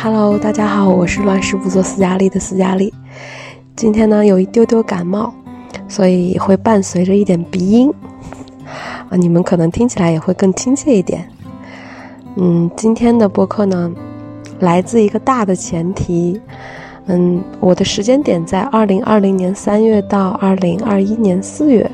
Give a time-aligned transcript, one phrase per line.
[0.00, 2.94] Hello，大家好，我是乱世不做斯嘉丽的斯嘉丽。
[3.74, 5.32] 今天呢，有一丢丢感冒，
[5.88, 7.92] 所以会伴随着一点鼻音
[9.10, 11.28] 啊，你们可能听起来也会更亲切一点。
[12.36, 13.92] 嗯，今天的播客呢，
[14.60, 16.40] 来自一个大的前提。
[17.06, 21.90] 嗯，我的时间点在二零二零年三月到二零二一年四月，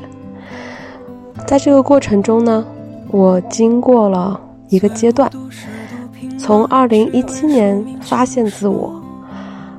[1.47, 2.63] 在这个过程中呢，
[3.09, 5.27] 我经过了一个阶段。
[6.45, 9.01] 从二零一七年发现自我，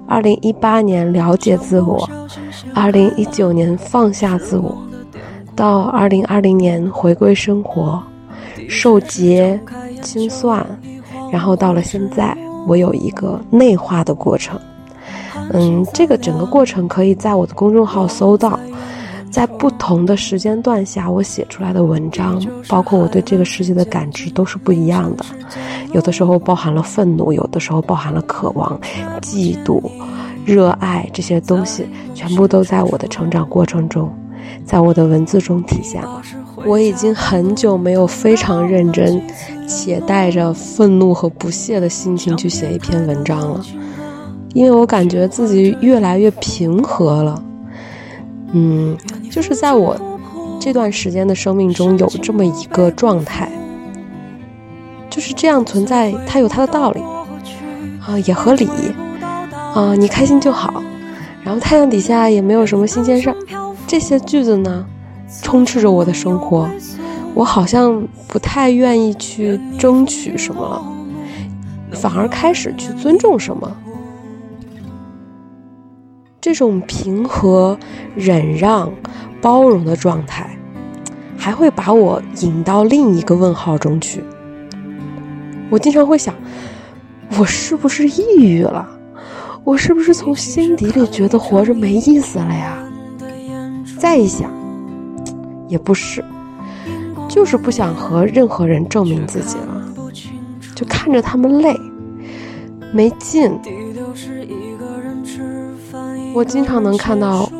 [0.05, 2.11] 二零一八年了解自我，
[2.75, 4.77] 二零一九年放下自我，
[5.55, 8.03] 到二零二零年回归生活，
[8.69, 9.61] 受结
[10.03, 10.67] 清算，
[11.31, 12.37] 然后到了现在，
[12.67, 14.59] 我有一个内化的过程。
[15.53, 18.59] 嗯，这个整个过程可以在我的公众号搜到。
[19.31, 25.25] 在不同的时间段下，我写出来的文章，包括我对这个世界的感知，都是不一样的。
[25.93, 28.81] 有的时候包含了愤怒，有的时候包含了渴望、
[29.21, 29.83] 嫉妒、
[30.45, 34.11] 热爱这些东西，全部都在我的成长过程中，
[34.65, 36.23] 在我的文字中体现了。
[36.65, 39.23] 我已经很久没有非常认真
[39.69, 43.61] 且带着愤怒和不屑的心情去写一篇文章了，
[44.55, 47.43] 因为我感觉自己越来越平和了。
[48.53, 48.97] 嗯。
[49.31, 49.97] 就是在我
[50.61, 53.51] 这段时间的生命中有这么一个状态，
[55.11, 57.01] 就是这样存在，它有它的道理，
[58.07, 58.69] 啊，也合理，
[59.75, 60.83] 啊，你开心就好，
[61.43, 63.37] 然后太阳底下也没有什么新鲜事儿，
[63.87, 64.87] 这些句子呢，
[65.43, 66.69] 充斥着我的生活，
[67.35, 70.83] 我好像不太愿意去争取什么了，
[71.93, 73.71] 反而开始去尊重什么，
[76.47, 77.77] 这种平和
[78.15, 78.89] 忍让。
[79.43, 80.59] 包容的状态，
[81.37, 84.25] 还会把我引到另一个问号中去。
[85.71, 86.35] 我经常会想，
[87.39, 88.89] 我是不是抑郁了？
[89.63, 92.79] 我是不是从心底里觉得活着没意思了呀？
[93.99, 94.51] 再一想，
[95.69, 96.25] 也不是，
[97.29, 99.93] 就是不想和任何人证明自己了，
[100.75, 101.79] 就看着他们累，
[102.93, 103.53] 没劲。
[106.37, 107.51] 我经常能看到。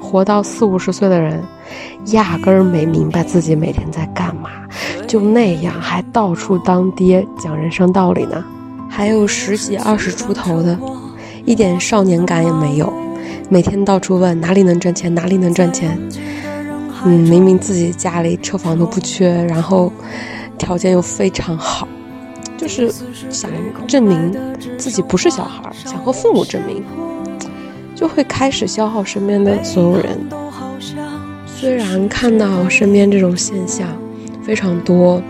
[0.00, 1.44] 活到四五十岁的人，
[2.06, 4.48] 压根儿没明白自己每天在干嘛，
[5.06, 8.42] 就那样还到处当爹讲人生道理呢。
[8.88, 10.78] 还有十几二十出头的，
[11.44, 12.90] 一点少年感也没有，
[13.50, 15.98] 每天到处问哪里能赚钱，哪里能赚钱。
[17.04, 19.92] 嗯，明明自己家里车房都不缺，然后
[20.56, 21.86] 条件又非常好，
[22.56, 22.90] 就是
[23.28, 23.50] 想
[23.86, 24.32] 证明
[24.78, 26.82] 自己不是小孩，想和父母证明。
[27.98, 30.16] 就会开始消耗身边的所有人。
[31.46, 33.88] 虽然看到身边这种现象
[34.40, 35.20] 非常多，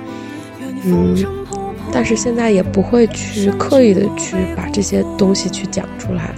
[0.84, 1.16] 嗯，
[1.90, 6.34] 但是现在也不会去刻意的去把这些东西去讲出来，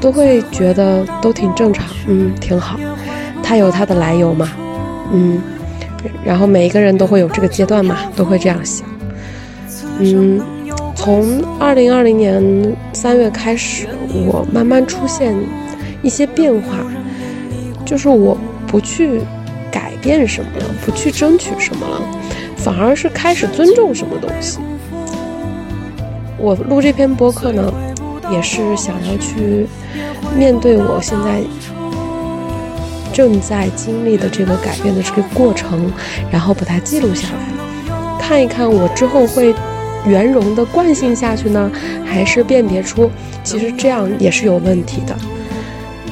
[0.00, 2.76] 都会觉得都挺正常，嗯，挺好。
[3.40, 4.48] 他有他的来由嘛，
[5.12, 5.40] 嗯，
[6.24, 8.84] 然后每一个人都会有这个阶段嘛，都会这样想，
[10.00, 10.40] 嗯。
[10.96, 12.42] 从二零二零年
[12.92, 13.86] 三月开始，
[14.26, 15.36] 我慢慢出现
[16.02, 16.78] 一些变化，
[17.84, 18.36] 就是我
[18.66, 19.20] 不去
[19.70, 22.02] 改变什么了，不去争取什么了，
[22.56, 24.58] 反而是开始尊重什么东西。
[26.38, 27.72] 我录这篇播客呢，
[28.32, 29.66] 也是想要去
[30.36, 31.40] 面对我现在
[33.12, 35.92] 正在经历的这个改变的这个过程，
[36.32, 39.54] 然后把它记录下来，看一看我之后会。
[40.06, 41.70] 圆融的惯性下去呢，
[42.04, 43.10] 还是辨别出
[43.42, 45.16] 其实这样也是有问题的。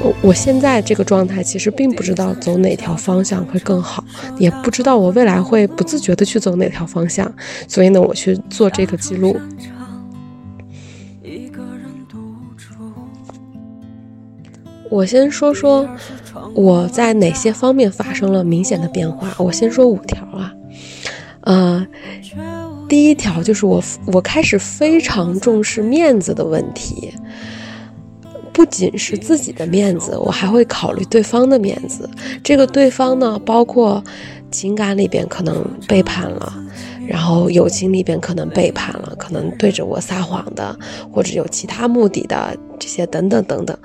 [0.00, 4.04] 我我现在这个状态其实并不知道走哪条方向会更好，
[4.36, 7.32] 也不知道我未来会不自觉的去走哪条方向，
[7.66, 9.36] 所以呢，我去做这个记录。
[14.90, 15.88] 我先说说
[16.54, 19.34] 我在哪些方面发生了明显的变化。
[19.38, 20.52] 我先说五条啊，
[21.42, 21.86] 呃。
[22.94, 27.12] 第一条就是我，我开始非常重视面子的问题，
[28.52, 32.08] 不仅是自己的面子，我还会考虑对方的面子。
[32.44, 34.00] 这个对方呢，包括
[34.48, 36.54] 情感里边可能背叛了，
[37.04, 40.78] 然后友情里边可能背叛了，可能对着我撒谎的，
[41.10, 43.76] 或者有其他目的的这些等等等等。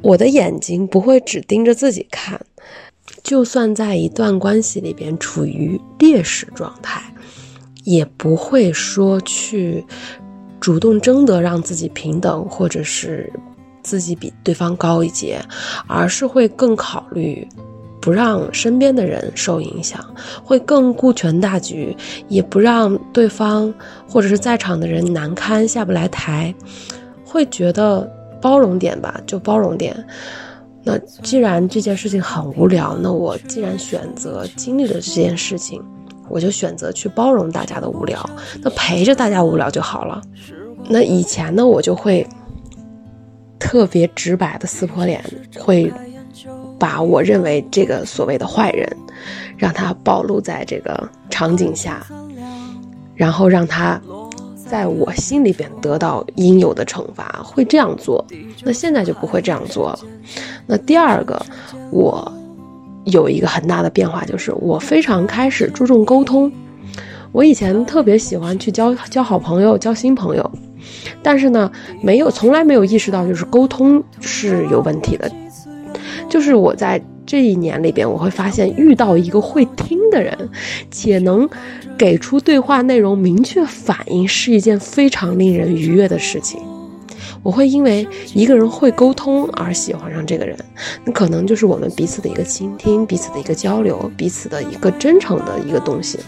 [0.00, 2.40] 我的眼睛不会只盯着自己看，
[3.24, 7.02] 就算在一段关系里边处于劣势状态。
[7.84, 9.84] 也不会说去
[10.60, 13.32] 主动争得让自己平等，或者是
[13.82, 15.40] 自己比对方高一截，
[15.86, 17.46] 而是会更考虑
[18.00, 20.04] 不让身边的人受影响，
[20.44, 21.96] 会更顾全大局，
[22.28, 23.72] 也不让对方
[24.08, 26.54] 或者是在场的人难堪下不来台，
[27.24, 28.10] 会觉得
[28.40, 29.96] 包容点吧，就包容点。
[30.82, 35.82] 那既然这件事情很无聊，那我既然选择经历了这件事情，
[36.30, 38.24] 我就选择去包容大家的无聊，
[38.62, 40.22] 那陪着大家无聊就好了。
[40.88, 42.26] 那以前呢，我就会
[43.58, 45.22] 特别直白的撕破脸，
[45.58, 45.92] 会。
[46.78, 48.88] 把我认为这个所谓的坏人，
[49.58, 52.06] 让他暴露在这个场景下，
[53.14, 54.00] 然后让他
[54.56, 58.24] 在我心里边得到应有的惩罚，会这样做。
[58.64, 59.98] 那现在就不会这样做了。
[60.66, 61.44] 那第二个，
[61.90, 62.32] 我
[63.04, 66.50] 有一个很大的变化，就是我非常开始注重沟通。
[67.32, 70.50] 我以前特别喜欢去交交好朋友、交新朋友，
[71.22, 71.70] 但是呢，
[72.02, 75.30] 没有从来没有意识到就是沟通是有问题的。
[76.28, 80.36] 就是我在这一年里边，我会发现遇到一个会听的人，
[80.90, 81.48] 且能
[81.96, 86.60] 给出对话内容明确反应，是一件非常令人愉悦的事情。
[87.42, 90.56] 我会因为一个人会沟通而喜欢上这个人，
[91.04, 96.18] 那可能就是我们彼此的一个倾听，彼此的一个交流，彼此的一个真诚的一个东西，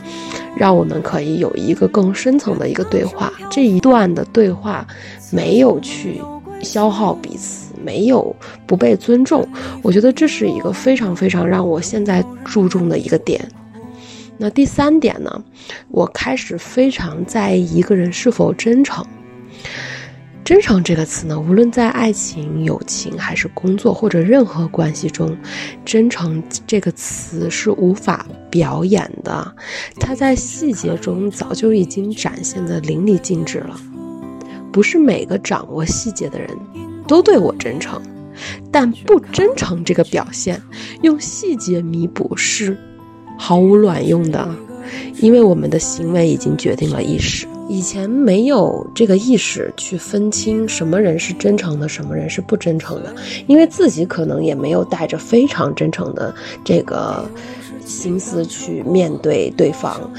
[0.57, 3.33] 让我们可以有一个更深层的一个对话。
[3.51, 4.87] 这一段的对话
[5.31, 6.21] 没有去
[6.63, 7.71] 消耗彼此。
[7.85, 9.45] 没有不被尊重，
[9.83, 13.45] 我觉得这是一个非常非常让我现在注重的一个点。
[14.39, 15.45] 那第三点呢，
[15.89, 19.05] 我开始非常在意一个人是否真诚。
[20.45, 25.37] 真诚这个词呢，无论在爱情、友情还是工作或者任何关系中，
[25.85, 29.55] 真诚这个词是无法表演的，
[30.01, 33.81] 它在细节中早就已经展现的淋漓尽致了。
[34.73, 36.49] 不是每个掌握细节的人。
[37.09, 38.01] 都对我真诚，
[38.71, 40.63] 但不真诚这个表现，
[41.03, 42.79] 用细节弥补是
[43.37, 44.49] 毫无卵用的，
[45.17, 47.47] 因为我们的行为已经决定了意识。
[47.69, 53.15] 以前没有这个意识去分清什么人是真诚的，什么人是不真诚的，
[53.47, 57.25] 因为自己可能也没有带着非常真诚的这个
[57.85, 60.11] 心思去面对对方，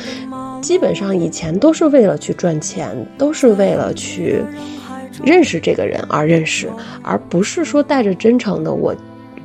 [0.62, 4.44] 基本上以前都是为了去赚钱，都是为了去。
[5.24, 6.68] 认识这个人而认识，
[7.04, 8.96] 而不是说带着真诚的我，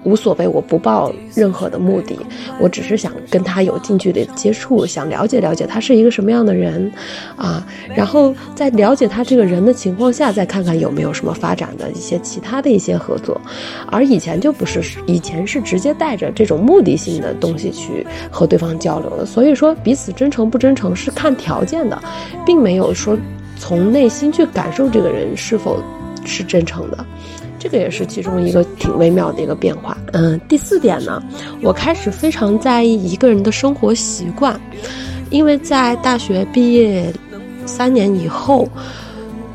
[0.08, 2.18] 无所谓，我不抱任何的目的，
[2.58, 6.90] 我只是想跟他有近距离的接触，想了解了解他是一个什么样的人，
[7.36, 13.38] 啊，然后在了解他这个人的情况下，再看看有没有什么发展的一些其他的一些合作，
[13.90, 22.02] 而以前就不是，以前是直接带着这种目的性的东西去和对方交流的，所以说彼此真诚不真诚是看条件的，
[22.46, 23.16] 并没有说。
[23.60, 25.82] 从内心去感受这个人是否
[26.24, 27.04] 是真诚的，
[27.58, 29.96] 这个也是其中一个挺微妙的一个变化。
[30.12, 31.22] 嗯，第四点呢，
[31.62, 34.58] 我开始非常在意一个人的生活习惯，
[35.30, 37.12] 因为在大学毕业
[37.66, 38.68] 三年以后，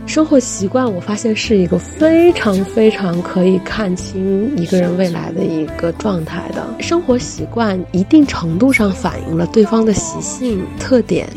[0.06, 6.62] 生活习惯我发现是一个非常非常可以看清一个人未来的一个状态的。
[6.80, 11.28] 生活习惯一定程度上反映了对方的习性特点。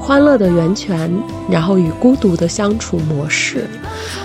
[0.00, 1.12] 欢乐的源泉，
[1.48, 3.68] 然后与孤独的相处模式。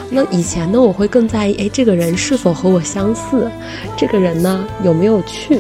[0.10, 3.52] 那以前呢，我会更在意，哎，这个人是否和我相似？
[3.98, 5.60] 这个人呢，有没有趣？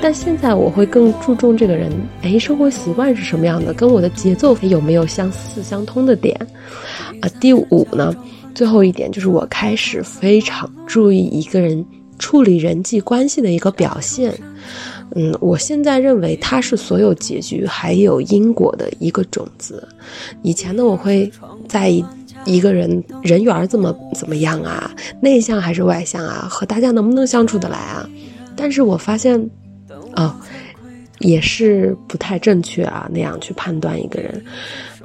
[0.00, 1.90] 但现在我会更注重这个人，
[2.22, 3.74] 哎，生活习惯是什么样的？
[3.74, 6.34] 跟我的节奏有没有相似、相通的点？
[7.20, 8.14] 啊，第五呢，
[8.54, 11.84] 最后一点就是我开始非常注意一个人
[12.18, 14.32] 处理人际关系的一个表现。
[15.14, 19.86] 嗯，我现在认为它是所有结局还有因果的一个种子。
[20.42, 21.30] 以前呢，我会
[21.66, 22.04] 在意
[22.44, 28.08] 一个人人缘怎么怎么样啊，内向还是外向啊，和大家能不能相处得来啊。
[28.54, 29.38] 但是我发现，
[30.14, 30.34] 哦，
[31.20, 34.44] 也是不太正确啊，那样去判断一个人。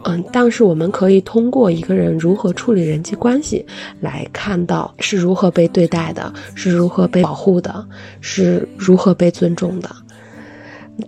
[0.05, 3.65] 嗯，但是我们可以通过一个人如何处理人际关系，
[4.01, 7.85] 来看到是如何被对待的，是如何被保护的，
[8.21, 9.89] 是如何被尊重的。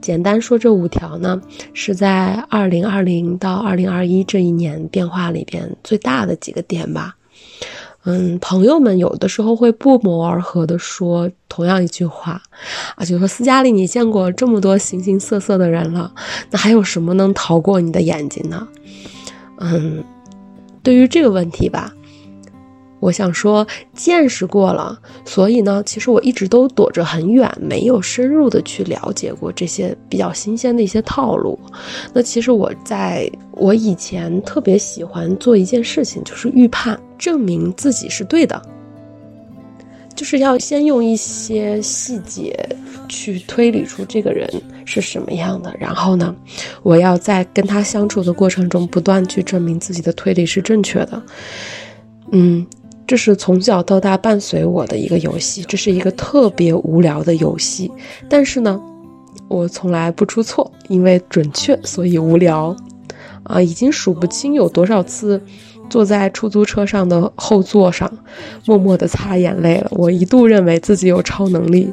[0.01, 1.39] 简单说，这五条呢，
[1.73, 7.15] 是在二零二零到二零二一这一年变化里边最大的几个点吧。
[8.05, 12.41] 嗯，朋友们有的时候会不谋而合的说同样一句话，
[12.95, 16.13] 啊，就说斯嘉丽，你见过这么多形形色色的人了，
[16.51, 18.67] 那还有什么能逃过你的眼睛呢？
[19.59, 20.03] 嗯，
[20.83, 21.91] 对于这个问题吧。
[23.01, 31.59] 我想说，见识过了，所以呢，其实我一直都躲着很远，没有深入的去了解过这些比较新鲜的一些套路。
[32.13, 38.61] 那其实我在我以前特别喜欢做一件事情，就是预判，证明自己是对的。
[40.15, 42.57] 就是要先用一些细节
[43.09, 44.49] 去推理出这个人
[44.85, 46.33] 是什么样的，然后呢，
[46.83, 51.21] 我要在跟他相处的过程中不断去证明自己的推理是正确的。
[52.31, 52.65] 嗯，
[53.05, 57.91] 这是从小到大伴随我的一个游戏，这是一个特别无聊的游戏，
[58.29, 58.81] 但是呢，
[59.49, 62.73] 我从来不出错，因为准确，所以无聊。
[63.43, 65.39] 啊，已经数不清有多少次。
[65.89, 68.11] 坐在出租车上的后座上，
[68.65, 69.87] 默默地擦眼泪了。
[69.91, 71.91] 我一度认为自己有超能力。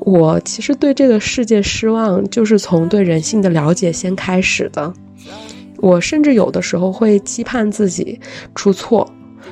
[0.00, 4.92] 我其实对这个世界失望，就是从对人性的了解先开始的。
[5.78, 8.18] 我甚至有的时候会期盼自己
[8.54, 9.08] 出错，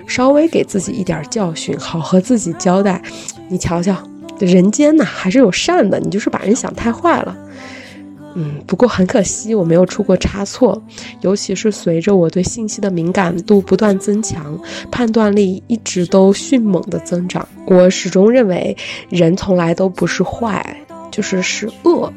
[0.07, 3.01] 稍微给自己一点教训，好和自己交代。
[3.49, 3.95] 你瞧瞧，
[4.39, 7.37] 人间呐还是有善的，你就是把人想太坏了。
[8.37, 10.83] 嗯，不过很可惜，我没有出过差错，
[11.21, 14.59] 尤其是随着我对信息的敏感度不断增强，
[14.91, 17.47] 判断力一直都迅猛的增长。
[17.67, 18.77] 我始终认为，
[19.09, 20.77] 人从来都不是坏，
[21.13, 22.13] 就是是恶。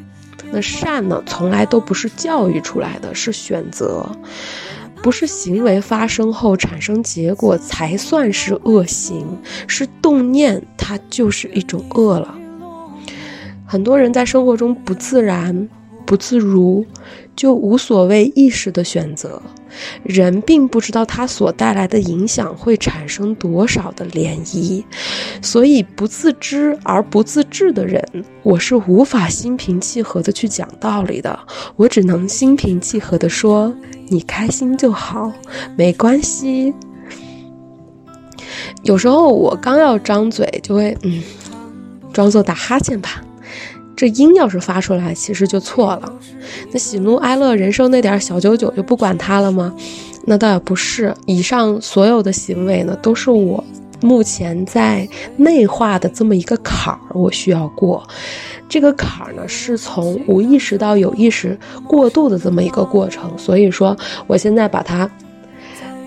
[0.50, 4.10] 那善呢，从来都不是教育出来的，是选择，
[5.04, 9.24] 不是行为发生后产生结果才算是恶行，
[9.68, 12.34] 是动念，它就是一种恶了。
[13.66, 15.70] 很多人在生活中不自然。
[16.08, 16.86] 不自如，
[17.36, 19.40] 就无所谓意识的选择。
[20.04, 24.84] 人并不知道它所带来的影响会产生多少的涟漪，
[25.42, 28.04] 所以不自知而不自治的人，
[28.42, 31.38] 我是无法心平气和的去讲道理的。
[31.76, 33.76] 我只能心平气和的说
[34.10, 35.32] ：“你开心就好，
[35.76, 36.74] 没关系。”
[38.84, 41.22] 有时候我刚要张嘴，就会嗯，
[42.14, 43.22] 装作打哈欠吧。
[43.98, 46.14] 这音要是发出来，其实就错了。
[46.72, 49.74] 那喜怒哀乐人生那点小九九就不管它了吗？
[50.26, 51.14] 那倒也不是。
[51.26, 53.64] 以上所有的行为呢，都是我
[54.02, 58.08] 目前在内化的这么一个坎儿，我需要过。
[58.70, 63.36] 这个坎儿呢，是从无意识到有意识过渡的这么一个过程。
[63.38, 65.10] 所以说，我现在把它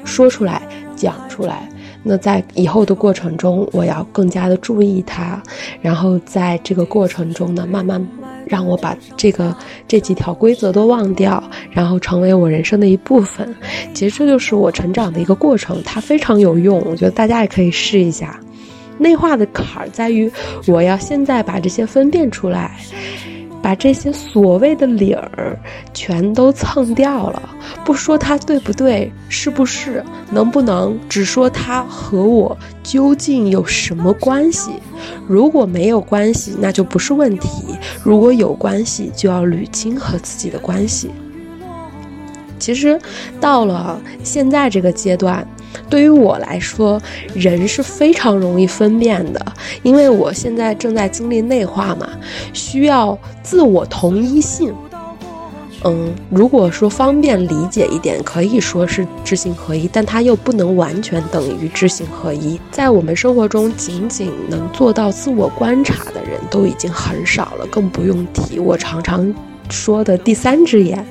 [0.05, 0.63] 说出来，
[0.95, 1.69] 讲出来。
[2.03, 5.43] 那在以后的过程中，我要更加的注意它，
[5.83, 8.05] 然后在这个过程中呢，慢慢
[8.47, 9.55] 让我把这个
[9.87, 13.55] 这几条规则都忘掉，然后成为我人生的一部分。
[13.93, 18.39] 其实这就是我成长的一个过程，它非常有用，我觉得大家也可以试一下。
[18.99, 20.31] 内化的坎儿在于，
[20.67, 22.77] 我要现在把这些分辨出来。
[23.63, 25.59] 把这些所谓的理儿
[25.93, 27.43] 全都蹭掉了，
[27.85, 34.73] 不说它对不对，是不是，能不能，只说它和我究竟有什么关系？
[35.27, 37.49] 如果没有关系，那就不是问题；
[38.03, 41.11] 如果有关系，就要捋清和自己的关系。
[42.59, 42.99] 其实，
[43.41, 45.47] 到了现在这个阶段。
[45.89, 47.01] 对于我来说，
[47.35, 49.45] 人是非常容易分辨的，
[49.83, 52.09] 因为我现在正在经历内化嘛，
[52.53, 54.73] 需要自我同一性。
[55.83, 62.61] 嗯，如果说方便理解一点，可以说是知行合一，但它又不能完全等于知行合一。
[62.71, 69.35] 在我们生活中，仅仅能做到自我观察的人都已经很少了，更不用提我常常。
[69.71, 71.05] 说的第三只眼，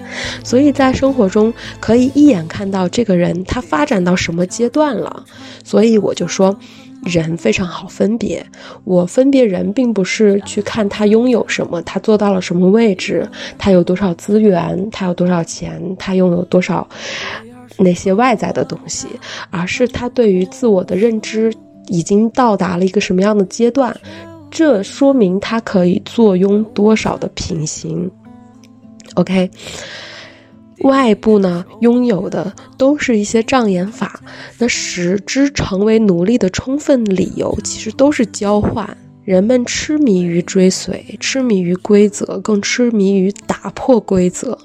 [0.43, 5.25] 所以在生活中可以一眼看到这个人他发展到什么阶段了。
[5.63, 6.57] 所以我就说，
[7.03, 8.45] 人非常好分别。
[8.83, 16.87] 我分别人，并不是去看他拥有什么，他做到了什么位置，他有多少资源，他有多少钱，他拥有多少
[17.77, 19.07] 那些外在的东西，
[19.49, 21.53] 而是他对于自我的认知
[21.87, 23.95] 已经到达了一个什么样的阶段。
[24.51, 28.09] 这说明他可以坐拥多少的平行。
[29.15, 29.49] OK，
[30.81, 34.21] 外部呢拥有的都是一些障眼法，
[34.57, 38.97] 那使之成为奴隶的充分理由，其实都是交换。
[39.25, 44.57] 人们痴迷于追随，痴迷于规则，更痴迷于打破规则。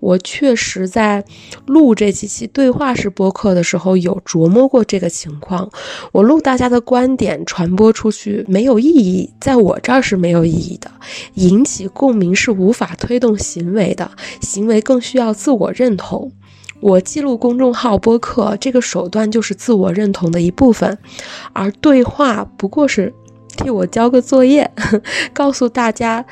[0.00, 1.24] 我确实在
[1.66, 5.70] 录这几期对话式播客的时候有琢磨过这个情况。
[6.12, 10.90] 我录大家的观点传播出去没有意义，在我这儿是没有意义的。
[11.34, 16.32] 引起共鸣是无法推动行为的，行为更需要自我认同。
[16.80, 20.96] 我记录公众号播客这个手段就是自我认同的一部分，
[21.52, 23.12] 而对话不过是
[23.56, 24.70] 替我交个作业，
[25.34, 26.24] 告诉大家。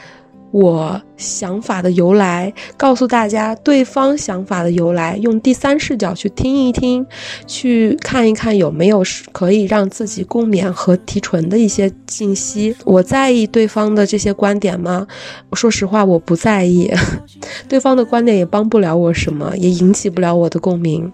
[0.50, 7.04] 我想法的由来，告诉大家对方想法的由来，用第三视角去听一听，
[7.46, 12.74] 去看一看有没有可以让自己共勉和提纯的一些信息。
[12.84, 15.06] 我在意对方的这些观点吗？
[15.52, 16.90] 说实话，我不在意。
[17.68, 21.12] 对方的观点也帮不了我什么，也引起不了我的共鸣。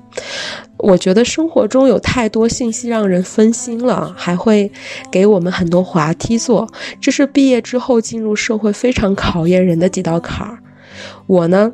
[0.78, 4.70] 我觉得生活中有太多信息让人分心了，还会
[5.11, 6.68] 给我们很多滑梯坐。
[7.00, 10.59] 这是毕业之后进入社会非常考验人的几道坎儿。
[11.27, 11.73] 我呢，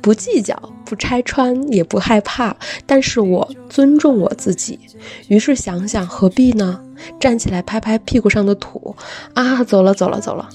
[0.00, 2.54] 不计较，不拆穿，也不害怕，
[2.86, 4.78] 但是我尊重我自己。
[5.26, 6.80] 于是想想，何必呢？
[7.18, 8.94] 站起来拍拍屁股上的土，
[9.34, 10.48] 啊，走了走了走了。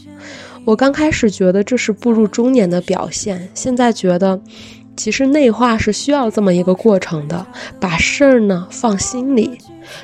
[0.65, 4.39] 我刚开始觉得这是步入中年的表现，现在觉得。
[4.95, 7.45] 其实内化是需要这么一个过程的，
[7.79, 9.57] 把事儿呢放心里，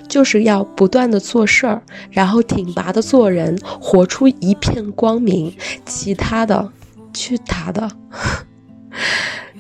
[0.08, 1.81] 就是要不断的做事儿，
[2.12, 5.53] 然后挺拔的做人，活出一片光明。
[5.86, 6.72] 其他的，
[7.13, 7.89] 去他的。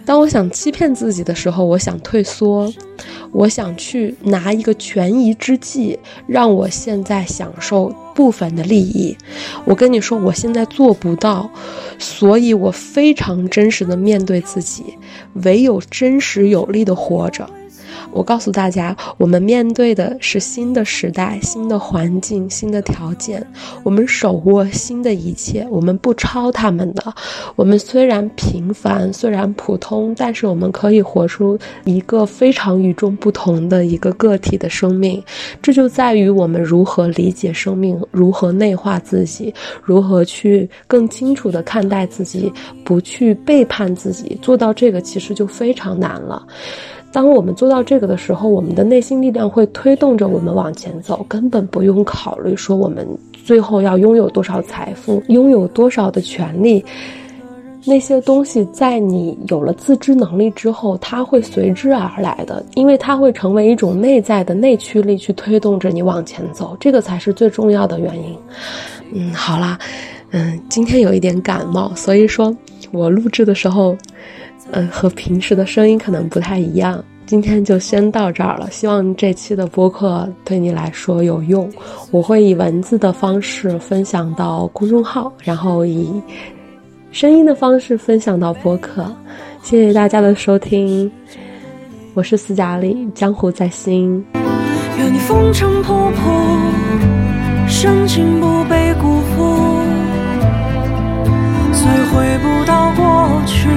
[0.09, 2.73] 当我想欺骗自己的时候，我想退缩。
[3.31, 9.15] 我想去拿一个权宜之计，让我现在享受部分的利益。
[9.65, 11.47] 我跟你说，我现在做不到，
[11.99, 14.83] 所以我非常真实的面对自己，
[15.43, 17.47] 唯有真实有力的活着。
[18.11, 23.45] 我告诉大家，我们面对的是新的时代、新的环境、新的条件。
[23.83, 27.13] 我们手握新的一切，我们不抄他们的。
[27.55, 35.21] 我们虽然平凡，虽然普通，但是我们可以活出一个非常与众不同的一个个体的生命。
[35.61, 39.53] 这就在于我们如何理解生命，如何内化自己，
[39.83, 42.51] 如何去更清楚地看待自己，
[42.83, 44.37] 不去背叛自己。
[44.41, 46.45] 做到这个，其实就非常难了。
[47.11, 56.85] 当我们做到这个的时候，我们的内心力量会推动着我们往前走，根本不用考虑说我们最后要拥有多少财富，拥有多少的权利。
[57.85, 66.77] 那些东西在你有了自知能力之后，它会随之而来的，因为它会成为一种内在的内驱力，去推动着你往前走。
[66.79, 68.37] 这个才是最重要的原因。
[69.13, 69.79] 嗯，好啦，
[70.29, 72.55] 嗯，今天有一点感冒，所以说
[72.91, 73.97] 我录制的时候。
[74.71, 77.03] 嗯，和平时的声音可能不太一样。
[77.25, 81.71] 今天就先到这儿了，希望这期的播客对你来说有用。
[82.09, 86.11] 我会以文字的方式分享到公众号，然后以
[87.11, 89.05] 声音的方式分享到播客。
[89.61, 91.11] 谢谢大家的收听，
[92.15, 94.25] 我是斯嘉丽，江湖在心。
[94.97, 99.81] 愿你风尘仆仆，深情不被辜负，
[101.73, 103.69] 虽回不到过去。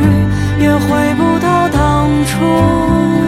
[0.63, 3.22] 也回不到当初。